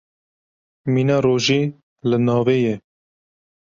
Mîna 0.93 1.17
rojê 1.25 1.61
li 2.09 2.17
navê 2.27 2.57
ye. 2.69 2.75